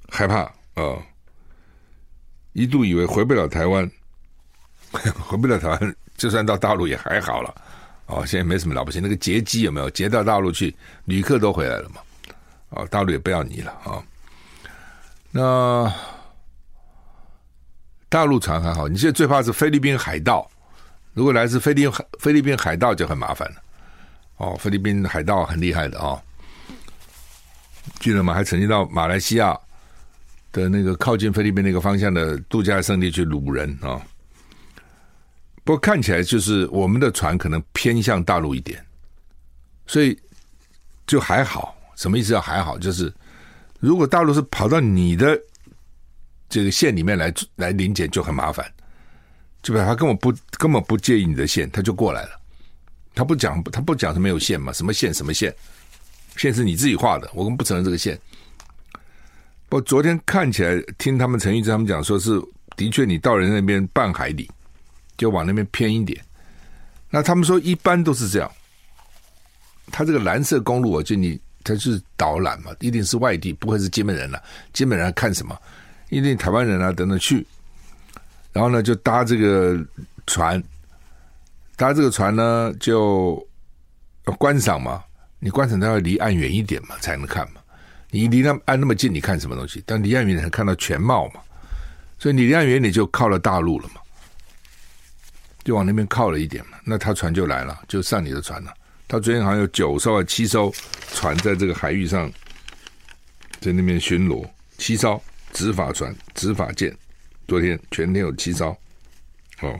[0.09, 0.43] 害怕
[0.75, 0.99] 啊、
[2.53, 3.91] 一度以为回不了台湾，
[4.93, 7.55] 回不了台湾，就算到大陆也还好了，
[8.07, 9.89] 哦，现在没什么了不起，那个劫机有没有？
[9.91, 12.01] 劫到大陆去，旅客都回来了嘛，
[12.71, 14.05] 哦，大陆也不要你了啊。
[15.37, 15.95] 那
[18.09, 20.51] 大陆船还好，你现在最怕是菲律宾海盗。
[21.13, 23.57] 如果来自菲律宾菲律宾海盗就很麻烦了。
[24.39, 26.19] 哦，菲律宾海盗很厉害的、哦，
[28.01, 28.33] 记得吗？
[28.33, 29.59] 还曾经到马来西亚
[30.53, 34.03] 的那个靠近菲律宾那个方向的度假胜地去掳人啊、哦。
[35.65, 38.83] 不过看起来就是我们的船可能偏向大陆一点，
[39.87, 40.19] 所以
[41.07, 41.77] 就还好。
[41.95, 42.33] 什么意思？
[42.33, 43.13] 叫还好，就是。
[43.79, 45.39] 如果大陆是跑到你的
[46.49, 48.65] 这个县里面来来临检，就很麻烦，
[49.63, 49.85] 就吧？
[49.85, 52.31] 他根本不根本不介意你的线，他就过来了。
[53.15, 54.73] 他不讲他不讲是没有线嘛？
[54.73, 55.55] 什么线什么线？
[56.37, 58.19] 线是你自己画的，我们不承认这个线。
[59.69, 62.41] 不昨天看起来，听他们陈玉珍他们讲，说是
[62.77, 64.51] 的确你到人那边半海里，
[65.17, 66.23] 就往那边偏一点。
[67.11, 68.51] 那他们说一般都是这样。
[69.91, 71.41] 他这个蓝色公路，我就你。
[71.67, 74.41] 他就是导览嘛，一定是外地，不会是金门人了、
[74.73, 75.59] 金门人看什么？
[76.09, 77.45] 一定台湾人啊等等去，
[78.53, 79.77] 然后呢就搭这个
[80.29, 80.63] 船，
[81.75, 83.45] 搭这个船呢就
[84.39, 85.03] 观赏嘛。
[85.41, 87.61] 你观赏，它要离岸远一点嘛，才能看嘛。
[88.11, 89.83] 你离那岸那么近，你看什么东西？
[89.85, 91.41] 但离岸远，能看到全貌嘛。
[92.19, 94.01] 所以你离岸远，你就靠了大陆了嘛，
[95.65, 96.79] 就往那边靠了一点嘛。
[96.85, 98.73] 那他船就来了，就上你的船了。
[99.09, 100.73] 他昨天好像有九艘、七艘
[101.13, 102.31] 船在这个海域上，
[103.61, 104.45] 在那边巡逻，
[104.79, 106.95] 七艘执法船、执法舰，
[107.47, 108.77] 昨天全天有七艘。
[109.61, 109.79] 哦，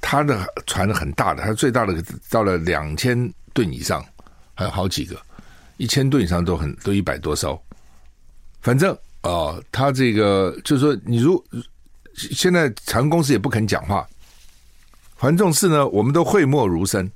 [0.00, 4.04] 他的船很大的，他最大的到了两千吨以上，
[4.54, 5.20] 还有好几个
[5.76, 7.62] 一千吨以上都很都一百多艘。
[8.62, 11.44] 反正哦，他这个就是说，你如
[12.14, 14.08] 现在船公司也不肯讲话，
[15.16, 17.10] 反正这种事呢，我们都讳莫如深。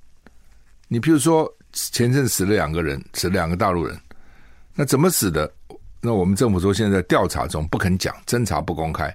[0.89, 3.99] 你比如说，前阵死了两个人，死了两个大陆人，
[4.75, 5.53] 那怎么死的？
[6.01, 9.15] 那我们政府说现在在调查中，不肯讲，侦查不公开。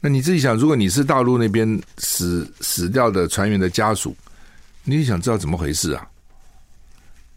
[0.00, 4.16] 那你自己想，如果你是大陆那边死死掉的船员的家属，
[4.84, 6.08] 你也想知道怎么回事啊？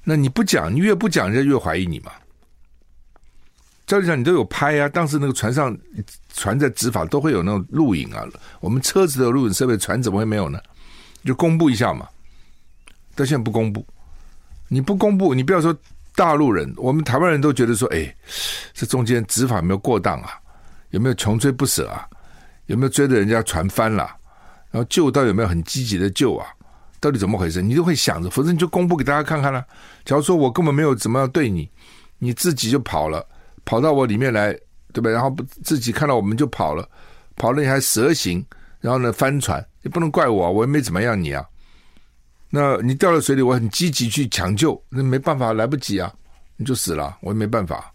[0.03, 2.11] 那你不讲，你越不讲，人家越怀疑你嘛。
[3.85, 5.77] 照理讲，你都有拍啊，当时那个船上
[6.33, 8.25] 船在执法，都会有那种录影啊。
[8.61, 10.57] 我们车子的录影设备，船怎么会没有呢？
[11.25, 12.07] 就公布一下嘛。
[13.15, 13.85] 到现在不公布，
[14.67, 15.75] 你不公布，你不要说
[16.15, 18.15] 大陆人，我们台湾人都觉得说，哎，
[18.73, 20.39] 这中间执法有没有过当啊？
[20.89, 22.07] 有没有穷追不舍啊？
[22.67, 24.09] 有没有追着人家船翻了？
[24.71, 26.47] 然后救到有没有很积极的救啊？
[26.99, 27.61] 到底怎么回事？
[27.61, 29.65] 你都会想着，否则你就公布给大家看看了。
[30.05, 31.69] 假如说我根本没有怎么样对你，
[32.19, 33.25] 你自己就跑了，
[33.65, 34.55] 跑到我里面来，
[34.93, 35.09] 对吧？
[35.09, 36.87] 然后自己看到我们就跑了，
[37.35, 38.45] 跑了你还蛇行，
[38.79, 41.43] 然后呢翻船，你不能怪我，我也没怎么样你啊。
[42.53, 46.13] 那你掉到水里，我很积极去抢救，那没办法，来不及啊，
[46.57, 47.91] 你就死了，我也没办法。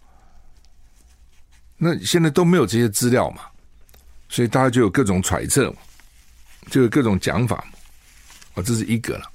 [1.77, 3.42] 那现在都没有这些资料嘛，
[4.31, 5.71] 所以大家就有各种揣测
[6.71, 7.62] 就有各种讲法，
[8.55, 9.31] 哦，这是一个了。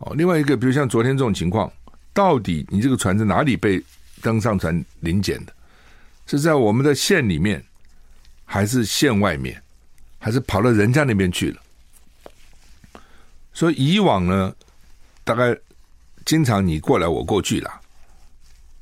[0.00, 1.72] 哦，另外一个，比如像昨天这种情况，
[2.12, 3.82] 到底你这个船在哪里被
[4.20, 5.52] 登上船临检的？
[6.26, 7.64] 是在我们的县里面，
[8.44, 9.60] 还是县外面，
[10.18, 11.62] 还是跑到人家那边去了？
[13.58, 14.54] 所以以往呢，
[15.24, 15.52] 大概
[16.24, 17.80] 经常你过来我过去啦，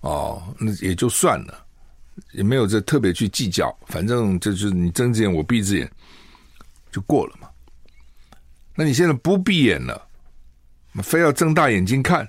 [0.03, 1.65] 哦，那也就算了，
[2.33, 5.91] 也没有这特别去计较，反正就是你睁只眼我闭只眼
[6.93, 7.49] 就过了嘛。
[8.75, 10.07] 那你现在不闭眼了，
[11.03, 12.29] 非要睁大眼睛看，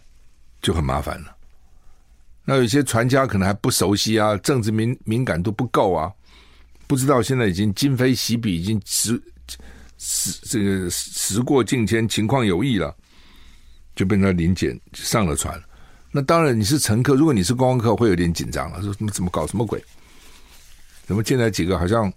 [0.62, 1.36] 就很麻烦了。
[2.46, 6.10] 那有些船家可能还不熟悉啊，政治敏敏感度不够啊，
[6.88, 9.22] 不知道现在已经今非昔比，已经时
[9.98, 12.96] 时这个时过境迁，情况有异了，
[13.96, 15.62] 就被他临检上了船。
[16.12, 19.84] 那当然你是乘客，如果你是观光客，会有点紧张了，说怎么怎么搞什么鬼？
[21.06, 22.12] 怎么进来几个好像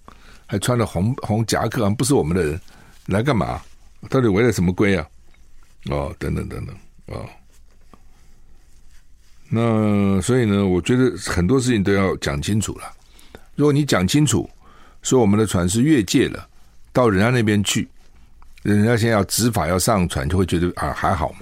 [0.47, 2.61] 还穿了红红夹克，好像不是我们的人，
[3.07, 3.61] 来干嘛？
[4.09, 5.07] 到底违了什么规啊？
[5.91, 7.29] 哦，等等等等，哦。
[9.49, 12.85] 那所以呢，我觉得很多事情都要讲清楚了。
[13.57, 14.49] 如果你讲清楚，
[15.03, 16.49] 说我们的船是越界了，
[16.93, 17.89] 到人家那边去，
[18.63, 21.41] 人家现在要执法要上船，就会觉得啊还好嘛。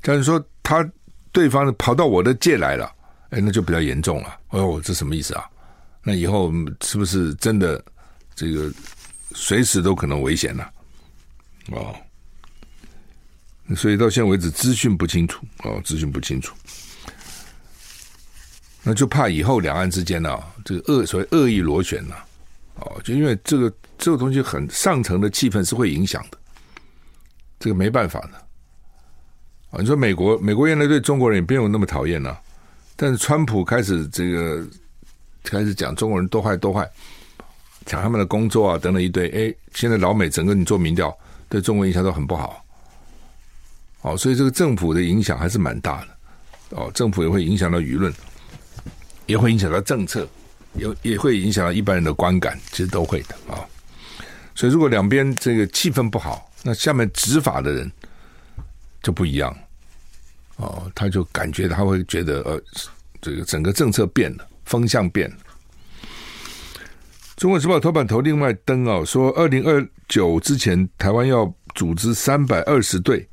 [0.00, 0.88] 但是说他
[1.32, 2.90] 对方跑到我的界来了，
[3.30, 4.38] 哎，那就比较严重了。
[4.50, 5.44] 哦，这什么意思啊？
[6.02, 7.84] 那以后是不是真的
[8.34, 8.72] 这个
[9.34, 10.70] 随时都可能危险了？
[11.72, 11.94] 哦，
[13.76, 16.54] 所以到现在为止资讯不清楚哦，资讯不清楚。
[18.82, 22.14] 那就怕以后两岸之间呢、啊，这个恶所谓恶意螺旋呢，
[22.76, 26.38] 哦，就因为这个这个东西很上层的气氛是会影响的，
[27.58, 28.30] 这个没办法的。
[29.70, 32.36] 啊，你说美国美国原来对中国人也没有那么讨厌呢，
[32.96, 34.66] 但是川普开始这个
[35.42, 36.88] 开始讲中国人多坏多坏，
[37.84, 41.14] 讲他们的工作啊等等一堆，哎，现在老美整个你做民调
[41.48, 42.64] 对中国印象都很不好，
[44.02, 46.08] 哦，所以这个政府的影响还是蛮大的，
[46.70, 48.12] 哦，政府也会影响到舆论。
[49.26, 50.26] 也会影响到政策，
[50.72, 53.60] 也也会影响到一般人的观感，其实都会的啊。
[54.58, 57.88] 所以，如果两边这个气氛不好，那下面执法的人
[59.00, 59.56] 就不一样
[60.56, 60.90] 哦。
[60.96, 62.60] 他就感觉他会觉得，呃，
[63.22, 65.36] 这个整个政策变了，风向变了。
[67.36, 73.24] 中国时报头版头另外登哦，说二零二九之前，台湾要组织三百二十队，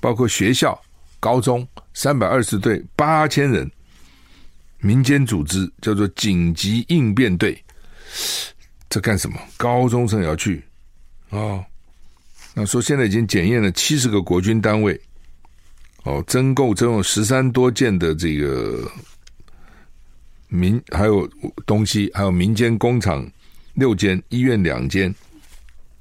[0.00, 0.76] 包括学校、
[1.20, 3.70] 高中三百二十队，八千人。
[4.78, 7.64] 民间组织叫做紧急应变队，
[8.88, 9.36] 这干什么？
[9.56, 10.62] 高中生也要去
[11.30, 11.64] 哦。
[12.54, 14.98] 那说现在已经检验了七十个国军单位，
[16.04, 18.90] 哦，增购增有十三多件的这个
[20.48, 21.28] 民，还有
[21.66, 23.28] 东西，还有民间工厂
[23.74, 25.14] 六间，医院两间，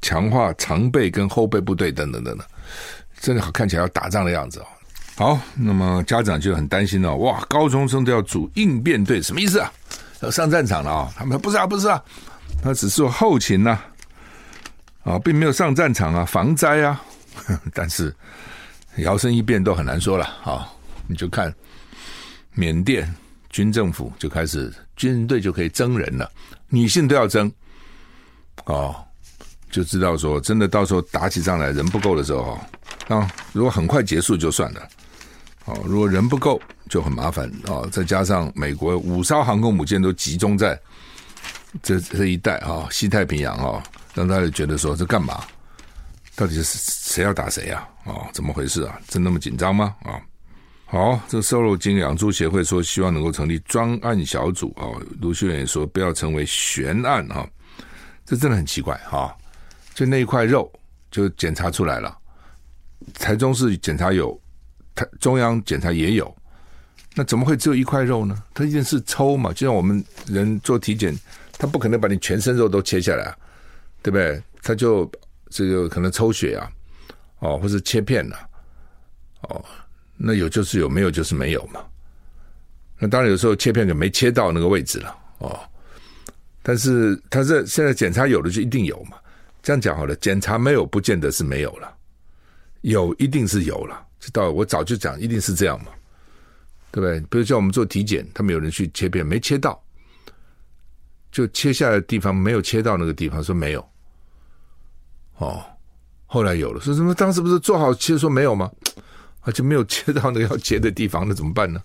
[0.02, 2.48] 强化常备跟后备部队等等等等，
[3.19, 4.65] 真的好看起来要打仗的样子哦。
[5.17, 7.15] 好，那么家长就很担心了。
[7.17, 9.71] 哇，高中生都要组应变队，什么意思啊？
[10.21, 11.13] 要上战场了啊？
[11.17, 12.04] 他们说不是啊，不是啊，
[12.63, 13.79] 他只是后勤呐，
[15.03, 17.01] 啊，并没有上战场啊，防灾啊。
[17.73, 18.15] 但是
[18.97, 20.67] 摇身一变都很难说了啊。
[21.08, 21.53] 你就看
[22.53, 23.13] 缅甸
[23.49, 26.29] 军政府就开始军队就可以征人了，
[26.69, 27.51] 女性都要征
[28.65, 28.95] 哦，
[29.69, 32.60] 就知道说真的到时候打起仗来人不够的时候
[33.08, 34.88] 啊，如果很快结束就算了。
[35.65, 37.81] 哦，如果人不够就很麻烦啊！
[37.91, 40.79] 再加上美国五艘航空母舰都集中在
[41.82, 43.82] 这这一带啊，西太平洋哦，
[44.14, 45.44] 让大家觉得说这干嘛？
[46.36, 47.88] 到底是谁要打谁啊？
[48.06, 49.00] 哦，怎么回事啊？
[49.08, 49.96] 真那么紧张吗？
[50.04, 50.20] 啊，
[50.86, 54.84] 好，这瘦肉精养猪协会说希望能够成立专案小组啊。
[55.22, 57.48] 卢秀远也说不要成为悬案啊，
[58.26, 59.36] 这真的很奇怪哈！
[59.94, 60.72] 就那一块肉
[61.10, 62.18] 就检查出来了，
[63.14, 64.40] 台中市检查有。
[64.94, 66.34] 台中央检查也有，
[67.15, 68.42] 那怎么会只有一块肉呢？
[68.54, 71.13] 它一定是抽嘛，就像我们人做体检，
[71.58, 73.37] 他不可能把你全身肉都切下来啊，
[74.01, 74.41] 对不对？
[74.62, 75.10] 他就
[75.49, 76.71] 这个可能抽血啊，
[77.39, 78.49] 哦，或者切片了，
[79.41, 79.63] 哦，
[80.17, 81.83] 那有就是有，没有就是没有嘛。
[82.97, 85.60] 那当然有时候切片就没切到那个位置了，哦，
[86.63, 89.17] 但是他这现在检查有的就一定有嘛。
[89.62, 91.91] 这样讲好了，检查没有不见得是没有了，
[92.81, 94.06] 有一定是有了。
[94.19, 95.91] 知道，我早就讲，一定是这样嘛，
[96.91, 97.19] 对不对？
[97.29, 99.83] 比如叫我们做体检，他们有人去切片，没切到，
[101.36, 103.86] 就切下来的地方没有切到那个地方，说没有。
[105.36, 105.62] 哦，
[106.25, 107.13] 后来有了，说什么？
[107.13, 108.71] 当时不是做好切，说没有吗？
[109.42, 111.83] 啊，就没有切到那个要切的地方，那怎么办呢？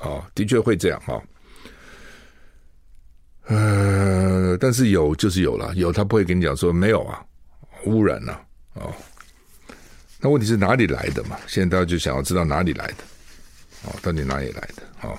[0.00, 1.22] 哦，的确会这样哈、哦。
[3.48, 7.22] 呃，但是有就是有了，有他不会跟你讲说没有啊。
[7.84, 8.40] 污染呐、啊，
[8.80, 8.94] 哦，
[10.20, 11.36] 那问题是哪里来的嘛？
[11.46, 13.04] 现在大家就想要知道哪里来的，
[13.84, 14.82] 哦，到底哪里来的？
[15.02, 15.14] 哦，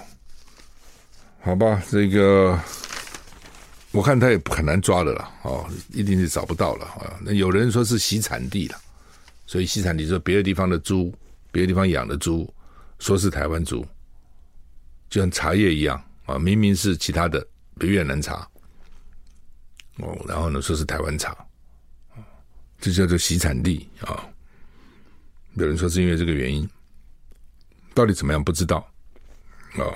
[1.41, 2.59] 好吧，这个
[3.95, 7.17] 我看他也很难抓的了，哦，一定是找不到了啊。
[7.21, 8.77] 那有人说是洗产地了，
[9.47, 11.13] 所以洗产地说别的地方的猪，
[11.49, 12.53] 别的地方养的猪，
[12.99, 13.87] 说是台湾猪，
[15.09, 17.47] 就像茶叶一样啊，明明是其他的
[17.79, 18.45] 越南茶。
[19.99, 21.33] 哦，然后呢，说是台湾茶，
[22.81, 24.27] 这叫做洗产地啊。
[25.53, 26.69] 有人说是因为这个原因，
[27.93, 28.85] 到底怎么样不知道
[29.77, 29.87] 啊？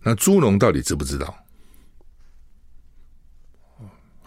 [0.00, 1.36] 那猪农到底知不知道？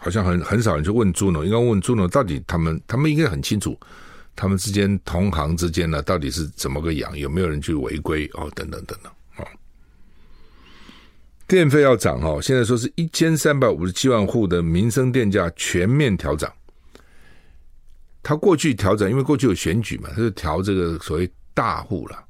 [0.02, 3.78] 好像很很少人去问朱农，应该问朱农到底他们他们应该很清楚，
[4.34, 7.16] 他们之间同行之间呢，到底是怎么个养？
[7.16, 8.28] 有没有人去违规？
[8.34, 9.46] 哦，等等等等啊。
[11.46, 16.52] 电费要涨哦，现在说是一千三百五十七万户的民生电价全面调涨。
[18.24, 22.24] 他过去调整，因为过去有选举嘛，他就调这个所谓大户了，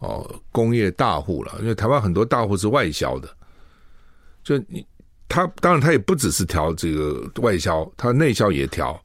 [0.00, 1.56] 哦，工业大户了。
[1.60, 3.34] 因为台湾很多大户是外销的，
[4.42, 4.86] 就你
[5.28, 9.00] 他当然他也不只是调这个外销，他内销也调，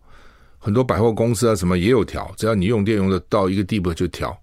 [0.57, 4.37] 很多百货公司啊什么也有调，只要你用电用的到一个地步就调。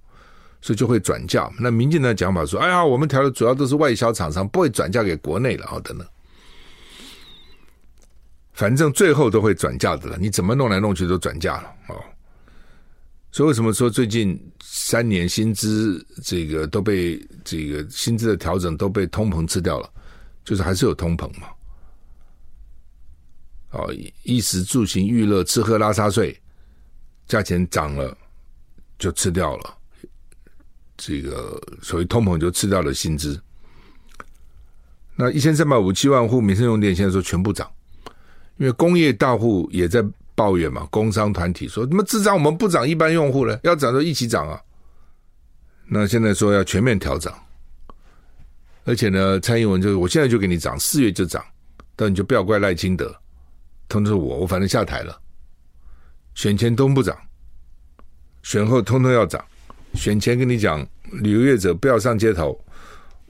[0.62, 1.48] 所以就会转嫁。
[1.60, 6.04] 那民进党的讲法说：“哎呀，我们调的主要都是外销厂商，不会转嫁给国内了啊，等等。
[8.52, 10.16] 反正最后都会转嫁的了。
[10.18, 12.02] 你怎么弄来弄去都转嫁了哦。
[13.30, 19.88] 所以为什么说最近三年薪资这个都被这个薪资的调整都被通膨吃掉了？
[20.44, 21.46] 就是还是有通膨嘛。
[23.70, 23.92] 哦，
[24.22, 26.38] 衣食住行娱乐吃喝拉撒睡，
[27.26, 28.16] 价钱涨了
[28.98, 29.74] 就吃掉了。”
[30.98, 33.38] 这个所谓通膨就吃掉了薪资，
[35.14, 37.70] 那一千三百五七万户民生用电现在说全部涨，
[38.56, 40.02] 因为工业大户也在
[40.34, 43.60] 抱怨嘛，工商团体说怎么只涨我们不涨一般用户呢？
[43.62, 44.58] 要涨就一起涨啊！
[45.86, 47.38] 那现在说要全面调涨，
[48.84, 51.44] 而且呢，蔡英文就我现在就给你涨，四月就涨，
[51.94, 53.14] 但你就不要怪赖清德，
[53.88, 55.20] 通知我，我反正下台了，
[56.34, 57.16] 选前都不涨，
[58.42, 59.44] 选后通通要涨。
[59.94, 60.86] 选前跟你讲，
[61.22, 62.58] 旅游业者不要上街头，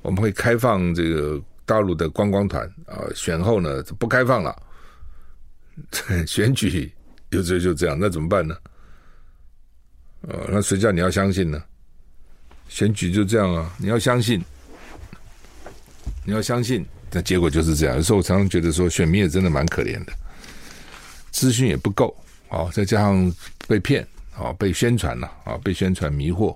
[0.03, 2.99] 我们会开放这个大陆的观光团啊。
[3.15, 4.63] 选后呢，不开放了。
[6.27, 6.91] 选举
[7.31, 8.57] 有时就这样，那怎么办呢？
[10.23, 11.63] 呃，那谁叫你要相信呢？
[12.69, 14.43] 选举就这样啊，你要相信，
[16.25, 17.95] 你要相信，那结果就是这样。
[17.95, 20.13] 有时候我常常觉得说，选民也真的蛮可怜的，
[21.37, 22.17] 资讯也不够，
[22.49, 23.33] 哦，再加上
[23.69, 24.07] 被骗。
[24.39, 26.55] 啊，被宣传了啊，被宣传迷惑，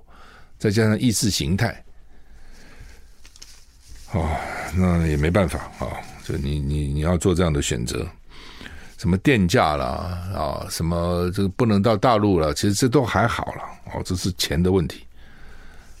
[0.59, 1.83] 再加上意识形态，
[4.13, 4.37] 啊，
[4.77, 5.89] 那也没办法啊。
[6.23, 8.07] 就你你你要做这样的选择，
[8.99, 9.85] 什么电价啦
[10.31, 13.63] 啊，什么这个不能到大陆了，其实这都还好了
[13.95, 15.03] 哦，这是钱的问题。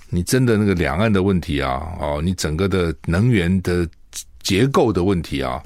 [0.07, 3.89] 你真的那个两岸的问题啊，哦，你整个的能源的
[4.43, 5.63] 结构的问题啊。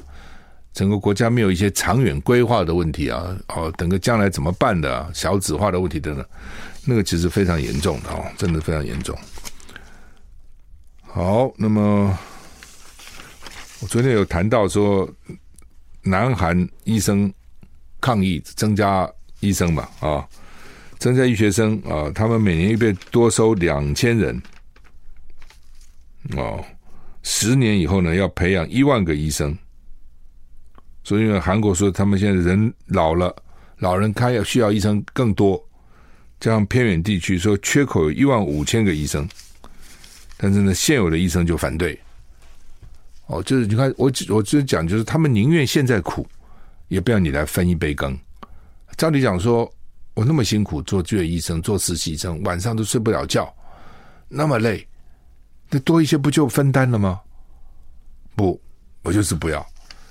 [0.76, 6.26] 整个国家没有一些长远规划的问题啊，哦，等个将来怎么办的啊，少子化的问题等等，
[6.84, 9.18] 那个其实非常严重的哦，真的非常严重。
[11.02, 12.16] 好，那么
[13.80, 15.10] 我昨天有谈到说，
[16.02, 17.34] 南韩医生
[18.02, 19.10] 抗议增加
[19.40, 20.28] 医生嘛，啊，
[21.00, 24.44] 增加医学生啊，他们每年预备多收两千人，
[26.36, 26.62] 哦，
[27.24, 29.58] 十年以后呢，要培养一万个医生。
[31.06, 33.34] 所以，因为韩国说他们现在人老了，
[33.78, 35.64] 老人开要需要医生更多，
[36.40, 39.30] 加上偏远地区说缺口有一万五千个医生，
[40.36, 41.98] 但是呢，现有的医生就反对。
[43.28, 46.28] 哦，就是你看，我我只讲，就是他们宁愿现在苦，
[46.88, 48.18] 也不要你来分一杯羹。
[48.98, 49.72] 照理讲说，
[50.16, 53.54] 我那么辛苦做住院医生、做实习生，晚上都睡不了觉，
[54.28, 54.88] 那么累，
[55.70, 57.22] 那多一些不就分担了吗？
[58.36, 58.60] 不，
[59.04, 59.64] 我就是不要。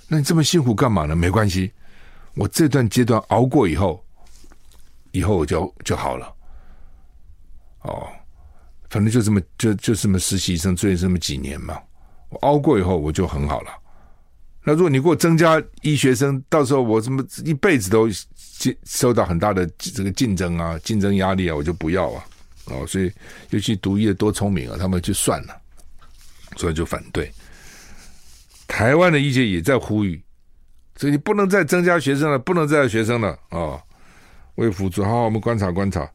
[0.08, 1.16] 那你这么辛苦干嘛呢？
[1.16, 1.72] 没关系，
[2.34, 4.04] 我这段阶段熬过以后，
[5.12, 6.32] 以后我就就好了。
[7.82, 8.06] 哦，
[8.90, 11.78] 反正就这么就就这么实习生，住院这么几年嘛，
[12.28, 13.70] 我熬过以后我就很好了。
[14.62, 18.08] 那如果你给我增加医学生，到时候我这么一辈子都
[18.84, 22.24] 受到很大的这个竞争啊，竞争压力啊，我就不要啊。
[22.66, 23.12] 哦，所以
[23.50, 25.54] 尤其读医的多聪明啊，他们就算了，
[26.56, 27.30] 所以就反对。
[28.74, 30.20] 台湾的医界也在呼吁，
[30.96, 33.80] 所以你不能再增加学生了，不能再有学生了啊、
[34.56, 36.10] 为辅助，好，我们观察观察，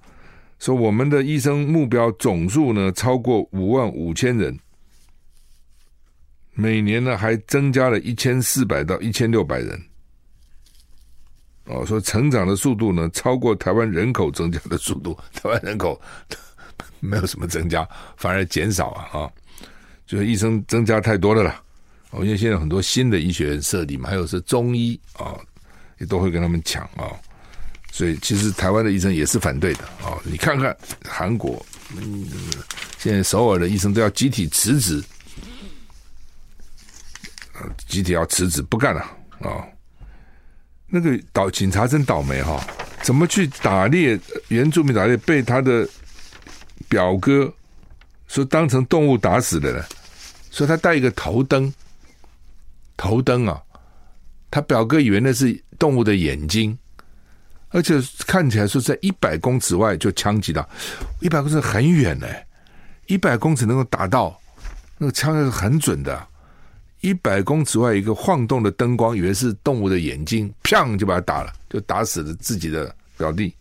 [0.60, 4.60] 说我们的医生目标总数呢超过五万五千人，
[6.52, 9.82] 每年呢还增加了一千四百到一千六百人，
[11.64, 15.98] 哦，说成长的速度呢超过台湾人口增加的速度， 台湾人口
[17.00, 17.88] 没有什么增加，
[18.18, 19.32] 反而减少啊啊，
[20.06, 21.42] 就是医生增加太多了。
[21.42, 21.64] 啦。
[22.12, 25.38] 哦，因为现在很多新的医学院设立嘛，还有是中医啊，
[26.00, 27.14] 也都会跟他们抢啊，
[27.92, 30.18] 所以其实台湾的医生也是反对的啊。
[30.24, 30.76] 你看看
[31.08, 31.64] 韩国，
[31.96, 32.28] 嗯，
[32.98, 35.04] 现在首尔的医生都要集体辞职，
[37.88, 39.02] 集体要辞职不干了
[39.42, 39.62] 啊。
[40.88, 42.60] 那个倒警察真倒霉哈，
[43.04, 44.20] 怎么去打猎？
[44.48, 45.88] 原住民打猎被他的
[46.88, 47.54] 表哥
[48.28, 49.86] 说当成动物打死的呢，
[50.50, 51.72] 说他带一个头灯。
[53.00, 53.64] 头灯啊，
[54.52, 56.78] 他表哥以为那是动物的眼睛，
[57.70, 57.96] 而且
[58.28, 60.68] 看起来说在一百公尺外就枪击到，
[61.22, 62.28] 一百公尺很远呢，
[63.08, 64.38] 一百公尺能够打到，
[64.98, 66.28] 那个枪是很准的，
[67.00, 73.56] 一百公尺外一个晃动的灯光，以为是动物的眼睛，砰就把他打了，就打死了自己的表弟，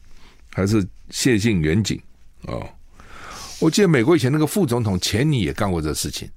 [0.52, 2.02] 还是谢姓远景
[2.42, 2.68] 哦。
[3.60, 6.28] 我记得美国以前那个副总统钱尼也干过这事情。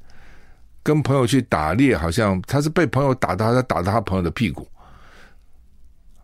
[0.83, 4.67] 跟朋友去打猎，好像他是被朋友打到，他打到他朋友的屁股，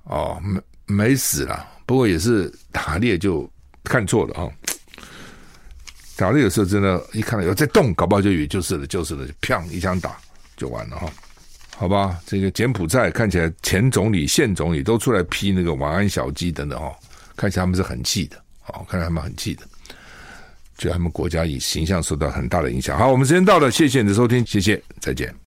[0.04, 3.50] 哦，没没死了，不过也是打猎就
[3.84, 4.52] 看错了啊、哦。
[6.16, 10.18] 打猎有时候真的，一看到有在动，搞不好就以为就是了，就是了，就砰一枪打
[10.56, 11.12] 就完了哈、哦。
[11.76, 16.92] 好吧，这个柬埔寨看起来前总理、现总理都出来批那个晚安小鸡等等哦，
[17.36, 19.64] 看起来他们是很气的，哦，看起来他们很气的。
[20.78, 22.98] 就他们国家以形象受到很大的影响。
[22.98, 25.34] 好，我们时间到了，谢谢你的收听，谢谢，再见。